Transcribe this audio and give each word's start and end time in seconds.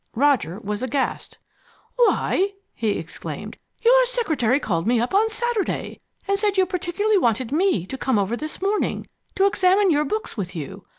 Roger 0.15 0.59
was 0.59 0.81
aghast. 0.81 1.37
"Why," 1.95 2.53
he 2.73 2.97
exclaimed, 2.97 3.57
"your 3.83 4.03
secretary 4.07 4.59
called 4.59 4.87
me 4.87 4.99
up 4.99 5.13
on 5.13 5.29
Saturday 5.29 6.01
and 6.27 6.39
said 6.39 6.57
you 6.57 6.65
particularly 6.65 7.19
wanted 7.19 7.51
me 7.51 7.85
to 7.85 7.99
come 7.99 8.17
over 8.17 8.35
this 8.35 8.63
morning, 8.63 9.05
to 9.35 9.45
examine 9.45 9.91
your 9.91 10.03
books 10.05 10.35
with 10.35 10.55
you. 10.55 10.87